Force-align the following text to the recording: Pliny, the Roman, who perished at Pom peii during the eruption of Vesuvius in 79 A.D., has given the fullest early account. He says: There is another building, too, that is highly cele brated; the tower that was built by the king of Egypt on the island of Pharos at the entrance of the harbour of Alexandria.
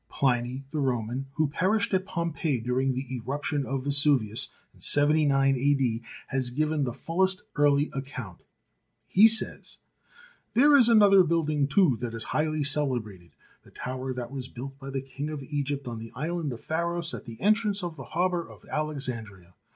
Pliny, 0.09 0.63
the 0.71 0.79
Roman, 0.79 1.27
who 1.33 1.47
perished 1.47 1.93
at 1.93 2.07
Pom 2.07 2.33
peii 2.33 2.59
during 2.63 2.95
the 2.95 3.05
eruption 3.15 3.67
of 3.67 3.83
Vesuvius 3.83 4.49
in 4.73 4.79
79 4.79 5.53
A.D., 5.55 6.01
has 6.29 6.49
given 6.49 6.85
the 6.85 6.91
fullest 6.91 7.43
early 7.55 7.91
account. 7.93 8.41
He 9.05 9.27
says: 9.27 9.77
There 10.55 10.75
is 10.75 10.89
another 10.89 11.21
building, 11.23 11.67
too, 11.67 11.97
that 11.97 12.15
is 12.15 12.23
highly 12.33 12.63
cele 12.63 12.99
brated; 12.99 13.29
the 13.61 13.69
tower 13.69 14.11
that 14.15 14.31
was 14.31 14.47
built 14.47 14.75
by 14.79 14.89
the 14.89 15.01
king 15.03 15.29
of 15.29 15.43
Egypt 15.43 15.87
on 15.87 15.99
the 15.99 16.11
island 16.15 16.51
of 16.51 16.61
Pharos 16.61 17.13
at 17.13 17.25
the 17.25 17.39
entrance 17.39 17.83
of 17.83 17.95
the 17.95 18.05
harbour 18.05 18.49
of 18.49 18.65
Alexandria. 18.65 19.53